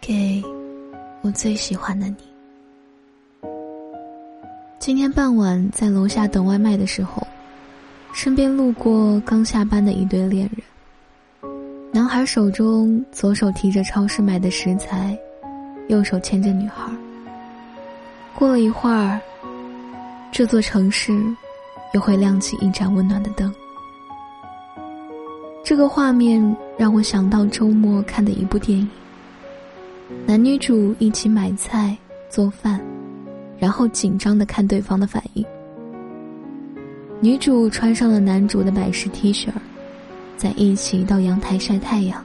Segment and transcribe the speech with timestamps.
[0.00, 0.42] 给
[1.22, 2.16] 我最喜欢的你。
[4.78, 7.26] 今天傍晚在楼下等外卖的时候，
[8.12, 11.50] 身边路过刚下班的一对恋人。
[11.92, 15.18] 男孩手中左手提着超市买的食材，
[15.88, 16.88] 右手牵着女孩。
[18.34, 19.18] 过了一会儿，
[20.30, 21.12] 这座城市
[21.94, 23.52] 又会亮起一盏温暖的灯。
[25.66, 28.88] 这个画面让我想到周末看的一部电影。
[30.24, 31.98] 男女主一起买菜
[32.30, 32.80] 做饭，
[33.58, 35.44] 然后紧张的看对方的反应。
[37.18, 39.48] 女主穿上了男主的百事 T 恤，
[40.36, 42.24] 在一起到阳台晒太阳。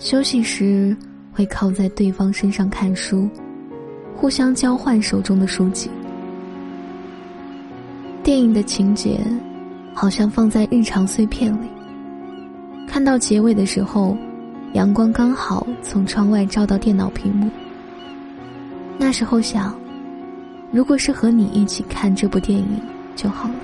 [0.00, 0.96] 休息时
[1.32, 3.28] 会靠在对方身上看书，
[4.16, 5.88] 互相交换手中的书籍。
[8.24, 9.20] 电影的情节，
[9.94, 11.68] 好像放在日常碎片里。
[12.94, 14.16] 看到结尾的时候。
[14.74, 17.48] 阳光刚好从窗外照到电脑屏幕。
[18.98, 19.72] 那时候想，
[20.72, 22.80] 如果是和你一起看这部电影
[23.14, 23.54] 就好了。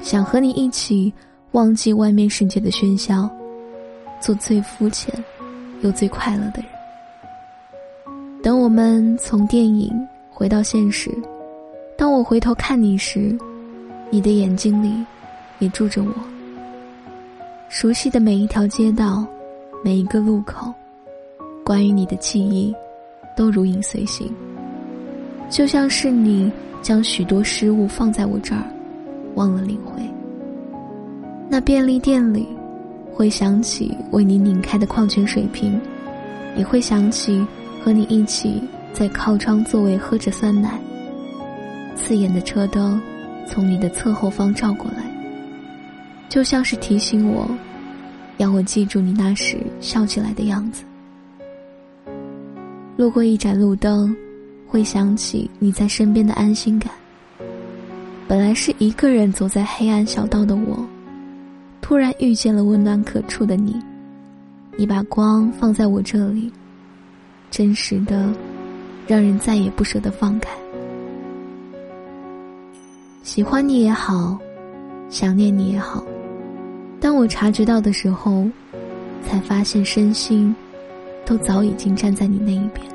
[0.00, 1.12] 想和你一起
[1.52, 3.30] 忘记外面世界的喧嚣，
[4.18, 5.12] 做最肤浅
[5.82, 6.64] 又最快乐的人。
[8.42, 9.90] 等我们从电影
[10.30, 11.10] 回到现实，
[11.98, 13.36] 当我回头看你时，
[14.10, 15.04] 你的眼睛里
[15.58, 16.10] 也住着我。
[17.68, 19.26] 熟悉的每一条街道。
[19.84, 20.74] 每一个路口，
[21.64, 22.74] 关于你的记忆，
[23.36, 24.28] 都如影随形。
[25.48, 26.50] 就像是你
[26.82, 28.64] 将许多失误放在我这儿，
[29.36, 30.02] 忘了领回。
[31.48, 32.48] 那便利店里，
[33.12, 35.80] 会想起为你拧开的矿泉水瓶，
[36.56, 37.46] 也会想起
[37.84, 38.60] 和你一起
[38.92, 40.80] 在靠窗座位喝着酸奶。
[41.94, 43.00] 刺眼的车灯
[43.46, 45.05] 从你的侧后方照过来，
[46.28, 47.48] 就像是提醒我。
[48.38, 50.84] 要我记住你那时笑起来的样子。
[52.96, 54.14] 路过一盏路灯，
[54.66, 56.92] 会想起你在身边的安心感。
[58.28, 60.84] 本来是一个人走在黑暗小道的我，
[61.80, 63.80] 突然遇见了温暖可触的你。
[64.76, 66.52] 你把光放在我这里，
[67.50, 68.28] 真实的，
[69.06, 70.50] 让人再也不舍得放开。
[73.22, 74.38] 喜欢你也好，
[75.08, 76.04] 想念你也好。
[77.00, 78.46] 当我察觉到的时候，
[79.24, 80.54] 才发现身心
[81.24, 82.86] 都早已经站在你那一边。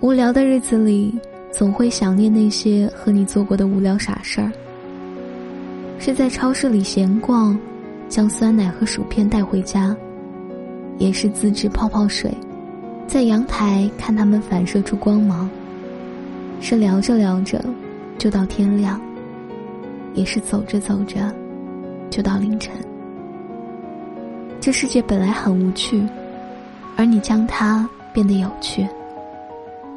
[0.00, 1.14] 无聊的日子里，
[1.50, 4.52] 总会想念那些和你做过的无聊傻事儿。
[5.98, 7.58] 是在超市里闲逛，
[8.08, 9.96] 将酸奶和薯片带回家；
[10.98, 12.30] 也是自制泡泡水，
[13.06, 15.48] 在阳台看它们反射出光芒；
[16.60, 17.64] 是聊着聊着
[18.18, 19.00] 就到天亮；
[20.16, 21.32] 也是走着走着。
[22.10, 22.72] 就到凌晨。
[24.60, 26.04] 这世界本来很无趣，
[26.96, 28.86] 而你将它变得有趣。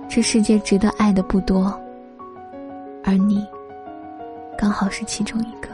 [0.08, 1.74] 这世界值得爱的不多，
[3.04, 3.46] 而你，
[4.58, 5.70] 刚好是其中一个。